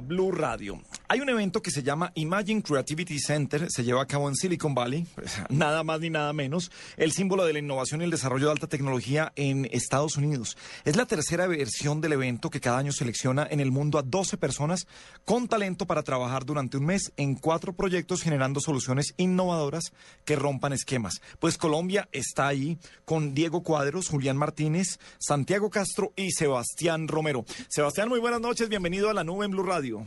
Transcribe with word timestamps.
Blue 0.00 0.32
Radio. 0.32 0.80
Hay 1.08 1.20
un 1.20 1.28
evento 1.28 1.60
que 1.62 1.70
se 1.70 1.82
llama 1.82 2.10
Imagine 2.14 2.62
Creativity 2.62 3.18
Center, 3.18 3.70
se 3.70 3.84
lleva 3.84 4.02
a 4.02 4.06
cabo 4.06 4.28
en 4.28 4.34
Silicon 4.34 4.74
Valley, 4.74 5.06
pues, 5.14 5.38
nada 5.50 5.84
más 5.84 6.00
ni 6.00 6.10
nada 6.10 6.32
menos, 6.32 6.70
el 6.96 7.12
símbolo 7.12 7.44
de 7.44 7.52
la 7.52 7.58
innovación 7.58 8.00
y 8.00 8.04
el 8.04 8.10
desarrollo 8.10 8.46
de 8.46 8.52
alta 8.52 8.66
tecnología 8.66 9.32
en 9.36 9.68
Estados 9.70 10.16
Unidos. 10.16 10.56
Es 10.84 10.96
la 10.96 11.06
tercera 11.06 11.46
versión 11.46 12.00
del 12.00 12.14
evento 12.14 12.48
que 12.50 12.60
cada 12.60 12.78
año 12.78 12.90
selecciona 12.90 13.46
en 13.48 13.60
el 13.60 13.70
mundo 13.70 13.98
a 13.98 14.02
12 14.02 14.38
personas 14.38 14.86
con 15.24 15.46
talento 15.46 15.86
para 15.86 16.02
trabajar 16.02 16.44
durante 16.46 16.78
un 16.78 16.86
mes 16.86 17.12
en 17.16 17.34
cuatro 17.34 17.74
proyectos 17.74 18.22
generando 18.22 18.60
soluciones 18.60 19.14
innovadoras 19.18 19.92
que 20.24 20.36
rompan 20.36 20.72
esquemas. 20.72 21.20
Pues 21.38 21.58
Colombia 21.58 22.08
está 22.12 22.48
ahí 22.48 22.78
con 23.04 23.34
Diego 23.34 23.62
Cuadros, 23.62 24.08
Julián 24.08 24.38
Martínez, 24.38 24.98
Santiago 25.18 25.68
Castro 25.68 26.12
y 26.16 26.32
Sebastián 26.32 27.08
Romero. 27.08 27.44
Sebastián, 27.68 28.08
muy 28.08 28.20
buenas 28.20 28.40
noches, 28.40 28.68
bienvenido 28.68 29.10
a 29.10 29.14
la 29.14 29.22
nube 29.22 29.44
en 29.44 29.50
Blue 29.50 29.65
Radio. 29.66 30.06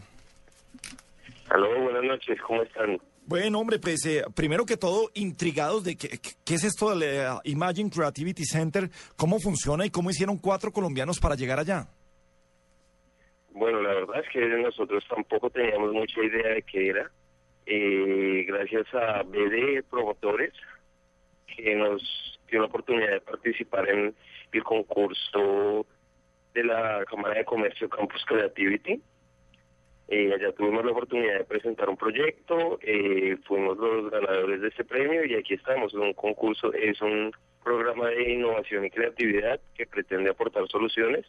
Aló, 1.49 1.81
buenas 1.81 2.03
noches, 2.03 2.39
¿cómo 2.41 2.63
están? 2.63 2.99
Bueno, 3.25 3.59
hombre, 3.59 3.77
pues 3.77 4.05
eh, 4.05 4.23
primero 4.35 4.65
que 4.65 4.77
todo, 4.77 5.11
intrigados 5.13 5.83
de 5.83 5.97
qué, 5.97 6.19
qué 6.45 6.55
es 6.55 6.63
esto 6.63 6.89
del 6.89 7.03
eh, 7.03 7.27
Imagine 7.43 7.89
Creativity 7.89 8.43
Center, 8.45 8.89
cómo 9.15 9.39
funciona 9.39 9.85
y 9.85 9.89
cómo 9.89 10.09
hicieron 10.09 10.37
cuatro 10.37 10.71
colombianos 10.71 11.19
para 11.19 11.35
llegar 11.35 11.59
allá. 11.59 11.87
Bueno, 13.51 13.81
la 13.81 13.93
verdad 13.93 14.21
es 14.23 14.29
que 14.31 14.39
nosotros 14.39 15.03
tampoco 15.09 15.49
teníamos 15.49 15.91
mucha 15.91 16.23
idea 16.23 16.53
de 16.53 16.61
qué 16.63 16.87
era. 16.87 17.11
Eh, 17.65 18.45
gracias 18.47 18.87
a 18.93 19.21
BD 19.23 19.83
Promotores, 19.89 20.53
que 21.55 21.75
nos 21.75 22.01
dio 22.49 22.61
la 22.61 22.67
oportunidad 22.67 23.11
de 23.11 23.21
participar 23.21 23.89
en 23.89 24.15
el 24.51 24.63
concurso 24.63 25.85
de 26.53 26.63
la 26.63 27.03
Cámara 27.05 27.35
de 27.35 27.45
Comercio 27.45 27.89
Campus 27.89 28.23
Creativity. 28.25 29.01
Eh, 30.11 30.33
allá 30.33 30.51
tuvimos 30.53 30.83
la 30.83 30.91
oportunidad 30.91 31.37
de 31.37 31.43
presentar 31.43 31.87
un 31.87 31.95
proyecto, 31.95 32.79
eh, 32.81 33.37
fuimos 33.45 33.77
los 33.77 34.09
ganadores 34.09 34.59
de 34.59 34.69
ese 34.69 34.83
premio 34.83 35.23
y 35.23 35.35
aquí 35.35 35.53
estamos. 35.53 35.93
Es 35.93 35.99
un 35.99 36.13
concurso, 36.13 36.73
es 36.73 36.99
un 37.01 37.31
programa 37.63 38.07
de 38.07 38.33
innovación 38.33 38.85
y 38.85 38.89
creatividad 38.89 39.59
que 39.75 39.85
pretende 39.85 40.31
aportar 40.31 40.67
soluciones 40.67 41.27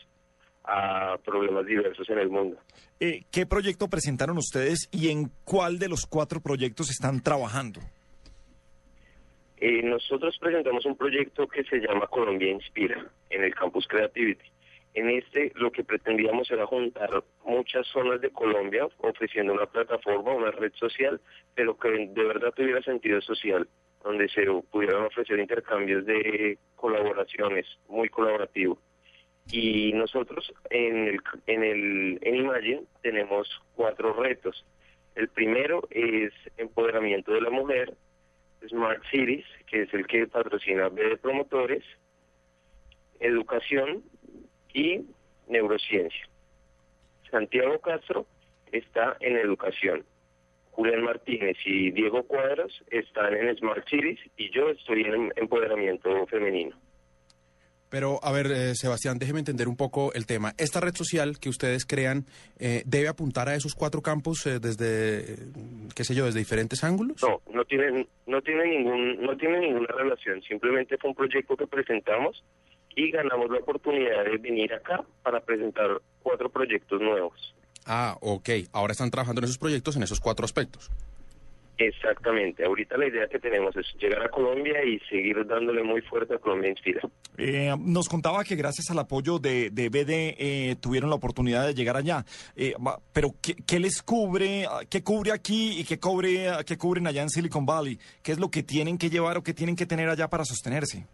a 0.64 1.18
problemas 1.22 1.66
diversos 1.66 2.08
en 2.08 2.20
el 2.20 2.30
mundo. 2.30 2.56
Eh, 3.00 3.24
¿Qué 3.30 3.44
proyecto 3.44 3.88
presentaron 3.88 4.38
ustedes 4.38 4.88
y 4.90 5.10
en 5.10 5.30
cuál 5.44 5.78
de 5.78 5.88
los 5.88 6.06
cuatro 6.06 6.40
proyectos 6.40 6.88
están 6.90 7.22
trabajando? 7.22 7.80
Eh, 9.58 9.82
nosotros 9.82 10.38
presentamos 10.40 10.86
un 10.86 10.96
proyecto 10.96 11.46
que 11.46 11.64
se 11.64 11.80
llama 11.80 12.06
Colombia 12.06 12.50
Inspira 12.50 13.06
en 13.28 13.44
el 13.44 13.54
Campus 13.54 13.86
Creativity. 13.86 14.50
En 14.94 15.08
este 15.08 15.52
lo 15.54 15.70
que 15.70 15.84
pretendíamos 15.84 16.50
era 16.50 16.66
juntar 16.66 17.22
muchas 17.44 17.86
zonas 17.88 18.20
de 18.20 18.30
Colombia 18.30 18.88
ofreciendo 18.98 19.52
una 19.52 19.66
plataforma, 19.66 20.34
una 20.34 20.50
red 20.50 20.72
social, 20.74 21.20
pero 21.54 21.78
que 21.78 21.88
de 21.90 22.24
verdad 22.24 22.52
tuviera 22.52 22.82
sentido 22.82 23.20
social, 23.20 23.68
donde 24.02 24.28
se 24.28 24.44
pudieran 24.70 25.04
ofrecer 25.04 25.38
intercambios 25.38 26.04
de 26.06 26.58
colaboraciones, 26.74 27.66
muy 27.88 28.08
colaborativo. 28.08 28.78
Y 29.52 29.92
nosotros 29.92 30.52
en 30.70 31.08
el, 31.08 31.20
en 31.46 31.64
el 31.64 32.18
en 32.22 32.36
Imagine 32.36 32.82
tenemos 33.02 33.48
cuatro 33.74 34.12
retos. 34.12 34.64
El 35.14 35.28
primero 35.28 35.82
es 35.90 36.32
empoderamiento 36.56 37.32
de 37.32 37.40
la 37.40 37.50
mujer, 37.50 37.94
Smart 38.68 39.02
Cities, 39.10 39.44
que 39.66 39.82
es 39.82 39.94
el 39.94 40.06
que 40.06 40.26
patrocina 40.26 40.88
BD 40.88 41.16
Promotores, 41.20 41.84
educación 43.18 44.02
y 44.74 45.04
neurociencia. 45.48 46.28
Santiago 47.30 47.78
Castro 47.80 48.26
está 48.72 49.16
en 49.20 49.36
educación. 49.36 50.04
Julián 50.72 51.02
Martínez 51.02 51.56
y 51.64 51.90
Diego 51.90 52.22
Cuadros 52.22 52.72
están 52.90 53.34
en 53.34 53.56
Smart 53.56 53.86
Cities 53.88 54.20
y 54.36 54.50
yo 54.50 54.70
estoy 54.70 55.02
en 55.02 55.32
empoderamiento 55.36 56.26
femenino. 56.26 56.76
Pero, 57.90 58.20
a 58.22 58.30
ver, 58.30 58.46
eh, 58.46 58.74
Sebastián, 58.76 59.18
déjeme 59.18 59.40
entender 59.40 59.66
un 59.66 59.76
poco 59.76 60.12
el 60.14 60.24
tema. 60.24 60.54
Esta 60.58 60.80
red 60.80 60.94
social 60.94 61.40
que 61.40 61.48
ustedes 61.48 61.84
crean 61.84 62.24
eh, 62.60 62.82
debe 62.86 63.08
apuntar 63.08 63.48
a 63.48 63.56
esos 63.56 63.74
cuatro 63.74 64.00
campos 64.00 64.46
eh, 64.46 64.60
desde, 64.60 65.36
qué 65.96 66.04
sé 66.04 66.14
yo, 66.14 66.26
desde 66.26 66.38
diferentes 66.38 66.84
ángulos. 66.84 67.20
No, 67.20 67.42
no 67.52 67.64
tiene, 67.64 68.06
no 68.26 68.40
tiene 68.42 68.64
ningún, 68.66 69.20
no 69.20 69.36
tiene 69.36 69.58
ninguna 69.58 69.88
relación. 69.88 70.40
Simplemente 70.42 70.96
fue 70.98 71.10
un 71.10 71.16
proyecto 71.16 71.56
que 71.56 71.66
presentamos 71.66 72.44
y 72.96 73.10
ganamos 73.10 73.50
la 73.50 73.58
oportunidad 73.58 74.24
de 74.24 74.38
venir 74.38 74.72
acá 74.74 75.04
para 75.22 75.40
presentar 75.40 76.00
cuatro 76.22 76.50
proyectos 76.50 77.00
nuevos. 77.00 77.54
Ah, 77.86 78.16
ok. 78.20 78.48
Ahora 78.72 78.92
están 78.92 79.10
trabajando 79.10 79.40
en 79.40 79.44
esos 79.44 79.58
proyectos 79.58 79.96
en 79.96 80.02
esos 80.02 80.20
cuatro 80.20 80.44
aspectos. 80.44 80.90
Exactamente. 81.80 82.62
Ahorita 82.62 82.98
la 82.98 83.08
idea 83.08 83.26
que 83.26 83.38
tenemos 83.38 83.74
es 83.74 83.86
llegar 83.98 84.22
a 84.22 84.28
Colombia 84.28 84.84
y 84.84 84.98
seguir 85.08 85.46
dándole 85.46 85.82
muy 85.82 86.02
fuerte 86.02 86.34
a 86.34 86.38
Colombia 86.38 86.68
Inspira. 86.68 87.00
Eh, 87.38 87.74
nos 87.78 88.06
contaba 88.06 88.44
que 88.44 88.54
gracias 88.54 88.90
al 88.90 88.98
apoyo 88.98 89.38
de, 89.38 89.70
de 89.70 89.88
BD 89.88 90.36
eh, 90.38 90.76
tuvieron 90.78 91.08
la 91.08 91.16
oportunidad 91.16 91.66
de 91.66 91.74
llegar 91.74 91.96
allá. 91.96 92.26
Eh, 92.54 92.74
pero 93.14 93.34
¿qué, 93.40 93.54
qué 93.66 93.80
les 93.80 94.02
cubre? 94.02 94.66
¿Qué 94.90 95.02
cubre 95.02 95.32
aquí 95.32 95.80
y 95.80 95.84
qué, 95.84 95.98
cubre, 95.98 96.50
qué 96.66 96.76
cubren 96.76 97.06
allá 97.06 97.22
en 97.22 97.30
Silicon 97.30 97.64
Valley? 97.64 97.98
¿Qué 98.22 98.32
es 98.32 98.38
lo 98.38 98.50
que 98.50 98.62
tienen 98.62 98.98
que 98.98 99.08
llevar 99.08 99.38
o 99.38 99.42
qué 99.42 99.54
tienen 99.54 99.74
que 99.74 99.86
tener 99.86 100.10
allá 100.10 100.28
para 100.28 100.44
sostenerse? 100.44 101.06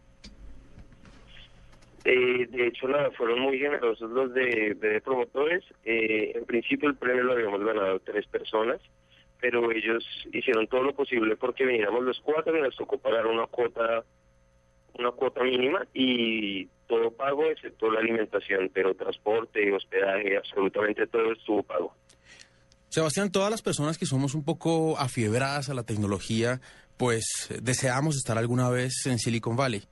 Eh, 2.09 2.47
de 2.49 2.69
hecho, 2.69 2.87
nada, 2.87 3.11
fueron 3.11 3.41
muy 3.41 3.59
generosos 3.59 4.09
los 4.13 4.33
de, 4.33 5.03
promotores. 5.05 5.65
Eh, 5.85 6.31
en 6.37 6.45
principio 6.45 6.89
el 6.89 6.95
premio 6.95 7.25
lo 7.25 7.33
habíamos 7.33 7.65
ganado 7.65 7.99
tres 7.99 8.25
personas, 8.29 8.81
pero 9.41 9.73
ellos 9.73 10.05
hicieron 10.33 10.69
todo 10.69 10.85
lo 10.85 10.95
posible 10.95 11.35
porque 11.35 11.67
viniéramos 11.67 12.05
los 12.05 12.21
cuatro 12.21 12.57
y 12.57 12.63
nos 12.63 12.77
tocó 12.77 12.97
pagar 12.99 13.27
una 13.27 13.49
cuota, 13.49 14.05
una 14.97 15.11
cuota 15.11 15.43
mínima 15.43 15.85
y 15.93 16.67
todo 16.87 17.11
pago 17.11 17.45
excepto 17.47 17.91
la 17.91 17.99
alimentación, 17.99 18.71
pero 18.73 18.95
transporte, 18.95 19.73
hospedaje, 19.73 20.37
absolutamente 20.37 21.09
todo 21.09 21.33
estuvo 21.33 21.65
pago. 21.65 21.93
Sebastián, 22.89 23.33
todas 23.33 23.51
las 23.51 23.63
personas 23.63 23.99
que 23.99 24.07
somos 24.07 24.37
un 24.37 24.45
poco 24.45 24.97
afiebradas 24.97 25.71
a 25.71 25.75
la 25.75 25.83
tecnología, 25.83 26.61
pues 26.97 27.49
deseamos 27.61 28.15
estar 28.15 28.39
alguna 28.39 28.71
vez 28.71 29.07
en 29.07 29.19
Silicon 29.19 29.57
Valley. 29.57 29.83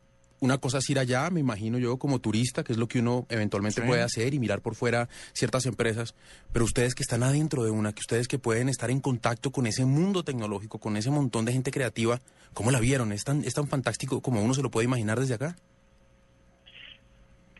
Una 0.44 0.58
cosa 0.58 0.76
es 0.76 0.90
ir 0.90 0.98
allá, 0.98 1.30
me 1.30 1.40
imagino 1.40 1.78
yo, 1.78 1.96
como 1.96 2.18
turista, 2.18 2.62
que 2.64 2.74
es 2.74 2.78
lo 2.78 2.86
que 2.86 2.98
uno 2.98 3.24
eventualmente 3.30 3.80
Sí. 3.80 3.86
puede 3.86 4.02
hacer 4.02 4.34
y 4.34 4.38
mirar 4.38 4.60
por 4.60 4.74
fuera 4.74 5.08
ciertas 5.32 5.64
empresas, 5.64 6.14
pero 6.52 6.66
ustedes 6.66 6.94
que 6.94 7.02
están 7.02 7.22
adentro 7.22 7.64
de 7.64 7.70
una, 7.70 7.94
que 7.94 8.00
ustedes 8.00 8.28
que 8.28 8.38
pueden 8.38 8.68
estar 8.68 8.90
en 8.90 9.00
contacto 9.00 9.50
con 9.52 9.66
ese 9.66 9.86
mundo 9.86 10.22
tecnológico, 10.22 10.78
con 10.78 10.98
ese 10.98 11.10
montón 11.10 11.46
de 11.46 11.52
gente 11.52 11.70
creativa, 11.70 12.20
¿cómo 12.52 12.70
la 12.70 12.78
vieron? 12.78 13.10
¿Es 13.12 13.24
tan, 13.24 13.42
es 13.42 13.54
tan 13.54 13.68
fantástico 13.68 14.20
como 14.20 14.42
uno 14.44 14.52
se 14.52 14.60
lo 14.62 14.70
puede 14.70 14.84
imaginar 14.84 15.18
desde 15.18 15.32
acá? 15.32 15.56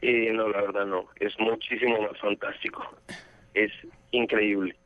Eh, 0.02 0.30
no, 0.34 0.46
la 0.50 0.60
verdad 0.60 0.84
no, 0.84 1.06
es 1.18 1.32
muchísimo 1.38 2.02
más 2.02 2.20
fantástico, 2.20 2.84
es 3.54 3.72
increíble. 4.10 4.76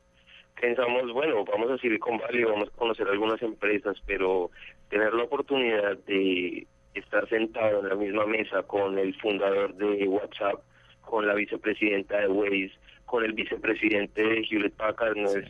Pensamos, 0.60 1.12
bueno, 1.12 1.44
vamos 1.44 1.68
a 1.72 1.78
Silicon 1.78 2.18
Valley, 2.18 2.44
vamos 2.44 2.68
a 2.68 2.76
conocer 2.76 3.08
algunas 3.08 3.42
empresas, 3.42 3.96
pero 4.06 4.52
tener 4.88 5.12
la 5.14 5.24
oportunidad 5.24 5.96
de 6.06 6.64
estar 6.98 7.28
sentado 7.28 7.80
en 7.80 7.88
la 7.88 7.94
misma 7.94 8.26
mesa 8.26 8.62
con 8.62 8.98
el 8.98 9.14
fundador 9.20 9.74
de 9.74 10.06
WhatsApp, 10.06 10.60
con 11.02 11.26
la 11.26 11.34
vicepresidenta 11.34 12.18
de 12.18 12.28
Waze, 12.28 12.72
con 13.06 13.24
el 13.24 13.32
vicepresidente 13.32 14.22
de 14.22 14.46
Hewlett 14.48 14.74
Packard, 14.74 15.16
no 15.16 15.30
es, 15.30 15.46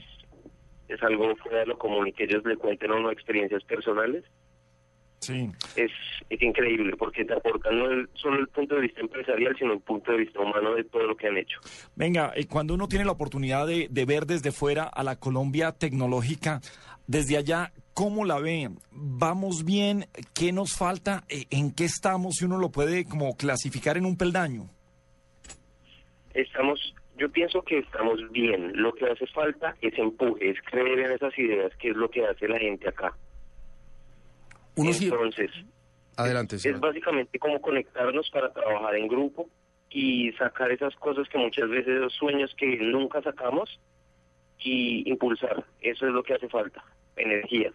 es 0.89 1.03
algo 1.03 1.35
fuera 1.37 1.61
de 1.61 1.67
lo 1.67 1.79
común 1.79 2.09
y 2.09 2.12
que 2.12 2.25
ellos 2.25 2.45
le 2.45 2.56
cuenten 2.56 2.93
a 2.93 2.97
uno 2.97 3.11
experiencias 3.11 3.65
personales 3.65 4.25
Sí. 5.20 5.50
es, 5.76 5.91
es 6.31 6.43
increíble 6.43 6.97
porque 6.97 7.25
te 7.25 7.35
aportan 7.35 7.79
no 7.79 7.87
el- 7.91 8.09
solo 8.15 8.38
el 8.38 8.49
punto 8.49 8.76
de 8.76 8.82
vista 8.82 9.00
empresarial, 9.00 9.55
sino 9.59 9.73
el 9.73 9.81
punto 9.81 10.12
de 10.12 10.19
vista 10.19 10.41
humano 10.41 10.75
de 10.75 10.85
todo 10.85 11.03
lo 11.06 11.17
que 11.17 11.26
han 11.26 11.37
hecho. 11.37 11.59
Venga, 11.97 12.32
eh, 12.37 12.47
cuando 12.47 12.75
uno 12.75 12.87
tiene 12.88 13.05
la 13.05 13.12
oportunidad 13.12 13.67
de, 13.67 13.88
de 13.91 14.05
ver 14.05 14.26
desde 14.26 14.53
fuera 14.53 14.85
a 14.85 15.03
la 15.03 15.17
Colombia 15.17 15.73
tecnológica, 15.73 16.61
desde 17.06 17.37
allá, 17.37 17.73
¿cómo 17.94 18.25
la 18.25 18.38
ve? 18.38 18.70
¿Vamos 18.93 19.65
bien? 19.65 20.06
¿Qué 20.35 20.53
nos 20.53 20.76
falta? 20.76 21.25
Eh, 21.29 21.47
¿En 21.50 21.75
qué 21.75 21.85
estamos? 21.87 22.37
Si 22.37 22.44
uno 22.44 22.59
lo 22.59 22.71
puede 22.71 23.05
como 23.05 23.37
clasificar 23.37 23.97
en 23.97 24.06
un 24.06 24.17
peldaño. 24.17 24.69
Estamos, 26.35 26.94
Yo 27.17 27.29
pienso 27.31 27.62
que 27.62 27.79
estamos 27.79 28.21
bien. 28.31 28.73
Lo 28.75 28.93
que 28.94 29.06
hace 29.06 29.26
falta 29.26 29.75
es 29.81 29.99
empuje, 29.99 30.50
es 30.50 30.59
creer 30.71 31.00
en 31.00 31.12
esas 31.12 31.37
ideas, 31.38 31.73
que 31.81 31.88
es 31.91 31.97
lo 31.97 32.09
que 32.11 32.25
hace 32.25 32.47
la 32.47 32.59
gente 32.61 32.88
acá. 32.88 33.17
Uno 34.80 34.92
sí- 34.92 35.04
Entonces, 35.06 35.50
Adelante, 36.16 36.56
es 36.56 36.80
básicamente 36.80 37.38
como 37.38 37.60
conectarnos 37.60 38.28
para 38.30 38.52
trabajar 38.52 38.96
en 38.96 39.06
grupo 39.06 39.48
y 39.90 40.32
sacar 40.32 40.70
esas 40.72 40.94
cosas 40.96 41.28
que 41.28 41.38
muchas 41.38 41.69
veces, 41.69 41.88
esos 41.96 42.12
sueños 42.14 42.52
que 42.58 42.76
nunca 42.78 43.22
sacamos 43.22 43.78
y 44.58 45.08
impulsar. 45.08 45.64
Eso 45.80 46.06
es 46.06 46.12
lo 46.12 46.22
que 46.22 46.34
hace 46.34 46.48
falta, 46.48 46.84
energía. 47.16 47.72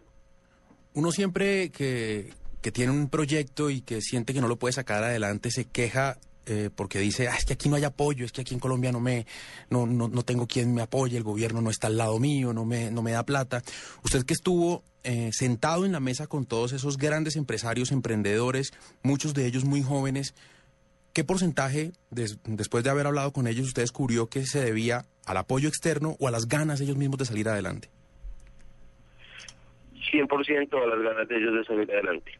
Uno 0.93 1.11
siempre 1.11 1.71
que, 1.71 2.31
que 2.61 2.71
tiene 2.71 2.91
un 2.91 3.09
proyecto 3.09 3.69
y 3.69 3.81
que 3.81 4.01
siente 4.01 4.33
que 4.33 4.41
no 4.41 4.47
lo 4.49 4.57
puede 4.57 4.73
sacar 4.73 5.03
adelante 5.03 5.49
se 5.49 5.69
queja 5.69 6.17
eh, 6.45 6.69
porque 6.75 6.99
dice, 6.99 7.27
ah, 7.27 7.35
es 7.37 7.45
que 7.45 7.53
aquí 7.53 7.69
no 7.69 7.75
hay 7.75 7.83
apoyo, 7.83 8.25
es 8.25 8.31
que 8.31 8.41
aquí 8.41 8.53
en 8.53 8.59
Colombia 8.59 8.91
no 8.91 8.99
me, 8.99 9.25
no, 9.69 9.85
no, 9.85 10.07
no 10.07 10.23
tengo 10.23 10.45
quien 10.47 10.73
me 10.73 10.81
apoye, 10.81 11.15
el 11.17 11.23
gobierno 11.23 11.61
no 11.61 11.69
está 11.69 11.87
al 11.87 11.97
lado 11.97 12.19
mío, 12.19 12.53
no 12.53 12.65
me, 12.65 12.91
no 12.91 13.01
me 13.01 13.11
da 13.11 13.23
plata. 13.25 13.61
Usted 14.03 14.25
que 14.25 14.33
estuvo 14.33 14.83
eh, 15.03 15.29
sentado 15.33 15.85
en 15.85 15.91
la 15.91 15.99
mesa 15.99 16.27
con 16.27 16.45
todos 16.45 16.73
esos 16.73 16.97
grandes 16.97 17.35
empresarios, 17.35 17.91
emprendedores, 17.91 18.73
muchos 19.03 19.33
de 19.33 19.45
ellos 19.45 19.63
muy 19.65 19.81
jóvenes, 19.83 20.33
¿qué 21.13 21.23
porcentaje, 21.23 21.91
des- 22.09 22.37
después 22.45 22.83
de 22.83 22.89
haber 22.89 23.07
hablado 23.07 23.31
con 23.33 23.47
ellos, 23.47 23.67
usted 23.67 23.83
descubrió 23.83 24.27
que 24.27 24.45
se 24.45 24.63
debía 24.63 25.05
al 25.25 25.37
apoyo 25.37 25.69
externo 25.69 26.15
o 26.19 26.27
a 26.27 26.31
las 26.31 26.47
ganas 26.47 26.81
ellos 26.81 26.97
mismos 26.97 27.19
de 27.19 27.25
salir 27.25 27.47
adelante? 27.49 27.89
100% 30.11 30.83
a 30.83 30.87
las 30.87 30.99
ganas 31.01 31.27
de 31.27 31.37
ellos 31.37 31.53
de 31.55 31.63
salir 31.65 31.91
adelante. 31.91 32.31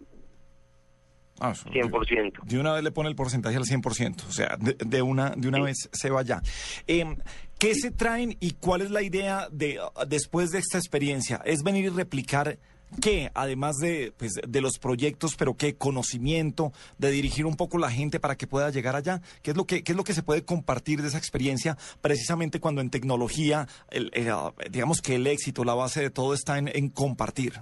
Ah, 1.40 1.52
eso- 1.52 1.70
100%. 1.70 2.44
De 2.46 2.60
una 2.60 2.74
vez 2.74 2.84
le 2.84 2.92
pone 2.92 3.10
el 3.10 3.16
porcentaje 3.16 3.56
al 3.58 3.66
100%, 3.66 4.24
o 4.28 4.32
sea, 4.32 4.56
de, 4.60 4.76
de 4.86 5.02
una, 5.02 5.32
de 5.36 5.48
una 5.48 5.60
vez 5.62 5.90
se 5.92 6.10
va 6.10 6.22
ya. 6.22 6.42
Em, 6.88 7.18
¿Qué 7.58 7.76
se 7.76 7.92
traen 7.92 8.36
y 8.40 8.52
cuál 8.52 8.82
es 8.82 8.92
la 8.92 9.02
idea 9.02 9.48
de 9.52 9.80
después 10.08 10.52
de 10.52 10.60
esta 10.60 10.78
experiencia? 10.78 11.42
¿Es 11.46 11.64
venir 11.64 11.86
y 11.86 11.90
replicar 11.90 12.60
qué, 13.02 13.32
además 13.34 13.78
de, 13.78 14.14
pues, 14.18 14.34
de 14.48 14.62
los 14.62 14.78
proyectos, 14.80 15.36
pero 15.38 15.56
qué 15.56 15.76
conocimiento, 15.76 16.74
de 16.98 17.10
dirigir 17.10 17.46
un 17.46 17.56
poco 17.56 17.78
la 17.78 17.90
gente 17.90 18.20
para 18.20 18.36
que 18.36 18.48
pueda 18.48 18.70
llegar 18.70 18.96
allá? 18.96 19.22
¿Qué 19.42 19.52
es 19.52 19.58
lo 19.58 19.66
que, 19.66 19.84
qué 19.84 19.94
es 19.94 19.96
lo 19.96 20.04
que 20.04 20.14
se 20.14 20.24
puede 20.24 20.44
compartir 20.44 21.02
de 21.02 21.08
esa 21.08 21.18
experiencia 21.18 21.78
precisamente 22.02 22.60
cuando 22.60 22.82
en 22.82 22.90
tecnología, 22.90 23.68
el, 23.90 24.12
eh, 24.14 24.32
digamos 24.70 25.02
que 25.02 25.16
el 25.16 25.26
éxito, 25.28 25.64
la 25.64 25.74
base 25.74 26.02
de 26.02 26.10
todo 26.10 26.34
está 26.34 26.58
en, 26.58 26.68
en 26.68 26.90
compartir? 26.90 27.54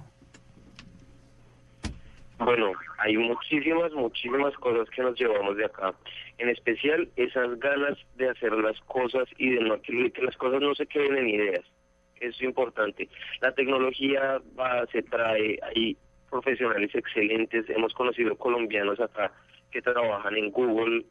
Bueno, 2.44 2.72
hay 2.98 3.18
muchísimas, 3.18 3.92
muchísimas 3.94 4.56
cosas 4.56 4.90
que 4.90 5.04
nos 5.04 5.20
llevamos 5.20 5.58
de 5.58 5.66
acá. 5.66 5.94
En 6.40 6.50
especial 6.50 7.08
esas 7.16 7.60
ganas 7.60 8.00
de 8.16 8.30
hacer 8.30 8.52
las 8.54 8.80
cosas 8.82 9.28
y 9.38 9.52
de 9.52 9.60
no 9.62 9.80
que, 9.80 10.12
las 10.24 10.36
cosas 10.38 10.60
no 10.60 10.74
se 10.74 10.88
queden 10.88 11.18
en 11.18 11.30
ideas. 11.30 11.64
Eso 12.16 12.36
es 12.38 12.42
importante. 12.42 13.08
La 13.42 13.54
tecnología 13.54 14.42
va, 14.60 14.88
se 14.88 15.04
trae, 15.04 15.60
hay 15.62 15.96
profesionales 16.32 16.90
excelentes. 16.96 17.70
Hemos 17.70 17.94
conocido 17.94 18.36
colombianos 18.36 19.00
acá 19.00 19.32
que 19.70 19.84
trabajan 19.84 20.36
en 20.36 20.50
Google, 20.50 21.06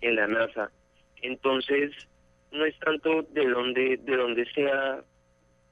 en 0.00 0.14
la 0.14 0.28
NASA. 0.28 0.70
Entonces, 1.22 1.90
no 2.52 2.64
es 2.64 2.78
tanto 2.78 3.22
de 3.30 3.48
donde, 3.48 3.96
de 3.96 4.16
donde 4.16 4.46
sea, 4.52 5.02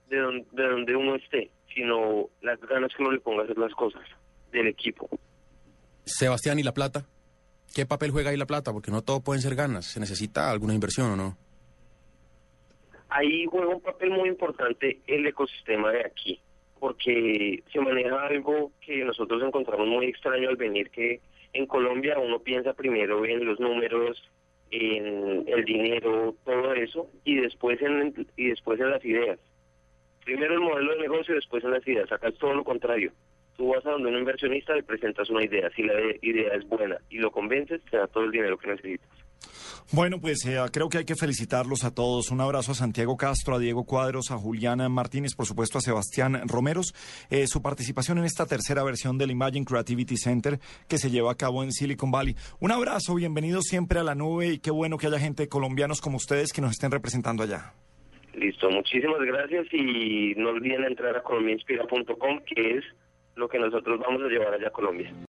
de 0.09 0.19
donde, 0.19 0.47
de 0.51 0.69
donde 0.69 0.97
uno 0.97 1.15
esté, 1.15 1.49
sino 1.73 2.29
las 2.41 2.61
ganas 2.63 2.93
que 2.93 3.03
uno 3.03 3.13
le 3.13 3.21
ponga 3.21 3.43
a 3.43 3.45
hacer 3.45 3.59
las 3.59 3.73
cosas 3.75 4.03
del 4.53 4.69
equipo. 4.69 5.09
Sebastián, 6.05 6.59
¿y 6.59 6.63
la 6.63 6.75
plata? 6.75 7.07
¿Qué 7.75 7.87
papel 7.87 8.11
juega 8.11 8.31
ahí 8.31 8.37
la 8.37 8.47
plata? 8.47 8.73
Porque 8.73 8.91
no 8.91 9.03
todo 9.03 9.21
pueden 9.21 9.41
ser 9.41 9.55
ganas. 9.55 9.87
¿Se 9.87 10.01
necesita 10.01 10.51
alguna 10.51 10.75
inversión 10.75 11.11
o 11.13 11.17
no? 11.17 11.37
Ahí 13.09 13.47
juega 13.47 13.69
un 13.69 13.81
papel 13.81 14.11
muy 14.11 14.29
importante 14.29 15.01
el 15.07 15.27
ecosistema 15.27 15.91
de 15.91 16.01
aquí, 16.01 16.41
porque 16.81 17.63
se 17.71 17.81
maneja 17.81 18.27
algo 18.27 18.73
que 18.81 19.05
nosotros 19.05 19.43
encontramos 19.43 19.87
muy 19.87 20.07
extraño 20.07 20.49
al 20.49 20.57
venir, 20.57 20.91
que 20.91 21.21
en 21.53 21.67
Colombia 21.67 22.19
uno 22.19 22.39
piensa 22.39 22.73
primero 22.73 23.25
en 23.27 23.45
los 23.45 23.61
números, 23.61 24.23
en 24.71 25.45
el 25.47 25.65
dinero, 25.65 26.35
todo 26.45 26.73
eso, 26.73 27.07
y 27.25 27.37
después 27.37 27.81
en, 27.83 28.27
y 28.37 28.49
después 28.49 28.81
en 28.81 28.91
las 28.91 29.05
ideas. 29.05 29.39
Primero 30.25 30.55
el 30.55 30.61
modelo 30.61 30.93
de 30.95 31.03
negocio, 31.03 31.35
después 31.35 31.63
en 31.65 31.73
las 31.73 31.87
ideas. 31.87 32.11
Acá 32.11 32.29
es 32.29 32.39
todo 32.39 32.55
lo 32.55 32.65
contrario. 32.65 33.13
Tú 33.57 33.69
vas 33.69 33.85
a 33.87 33.91
donde 33.91 34.09
un 34.11 34.19
inversionista 34.19 34.75
le 34.75 34.83
presentas 34.83 35.29
una 35.31 35.45
idea. 35.45 35.71
Si 35.77 35.83
la 35.83 35.95
de- 35.95 36.19
idea 36.23 36.55
es 36.55 36.67
buena 36.69 36.97
y 37.11 37.19
lo 37.19 37.31
convences, 37.31 37.81
te 37.91 37.97
da 37.97 38.07
todo 38.07 38.25
el 38.25 38.31
dinero 38.31 38.59
que 38.59 38.69
necesitas. 38.69 39.09
Bueno, 39.91 40.21
pues 40.21 40.47
eh, 40.47 40.57
creo 40.73 40.89
que 40.89 40.99
hay 40.99 41.05
que 41.05 41.17
felicitarlos 41.17 41.85
a 41.85 41.93
todos. 41.95 42.31
Un 42.31 42.41
abrazo 42.41 42.73
a 42.73 42.75
Santiago 42.75 43.17
Castro, 43.17 43.57
a 43.57 43.59
Diego 43.59 43.85
Cuadros, 43.85 44.31
a 44.31 44.37
Juliana 44.39 44.89
Martínez, 44.89 45.35
por 45.35 45.45
supuesto 45.47 45.79
a 45.79 45.81
Sebastián 45.81 46.41
Romeros. 46.49 46.95
Eh, 47.29 47.47
su 47.49 47.61
participación 47.61 48.19
en 48.19 48.25
esta 48.25 48.47
tercera 48.47 48.85
versión 48.85 49.19
del 49.19 49.33
Imagine 49.33 49.65
Creativity 49.67 50.17
Center 50.17 50.59
que 50.89 50.99
se 50.99 51.11
lleva 51.11 51.33
a 51.33 51.37
cabo 51.37 51.63
en 51.65 51.73
Silicon 51.73 52.11
Valley. 52.13 52.37
Un 52.61 52.71
abrazo, 52.71 53.17
bienvenidos 53.17 53.65
siempre 53.65 53.99
a 53.99 54.05
la 54.05 54.15
nube 54.15 54.47
y 54.55 54.59
qué 54.61 54.71
bueno 54.71 54.97
que 54.97 55.09
haya 55.09 55.19
gente 55.19 55.49
colombianos 55.49 56.01
como 56.01 56.17
ustedes 56.17 56.53
que 56.53 56.63
nos 56.63 56.71
estén 56.71 56.93
representando 56.93 57.43
allá. 57.43 57.75
Listo, 58.35 58.71
muchísimas 58.71 59.21
gracias 59.21 59.67
y 59.73 60.33
no 60.37 60.51
olviden 60.51 60.85
entrar 60.85 61.17
a 61.17 61.23
colombiainspira.com, 61.23 62.41
que 62.47 62.79
es 62.79 62.85
lo 63.37 63.49
que 63.49 63.59
nosotros 63.59 64.01
vamos 64.01 64.23
a 64.23 64.27
llevar 64.27 64.55
allá 64.55 64.69
a 64.69 64.73
Colombia. 64.73 65.13